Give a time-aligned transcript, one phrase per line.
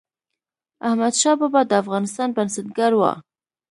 [0.87, 3.01] احمدشاه بابا د افغانستان بنسټګر و.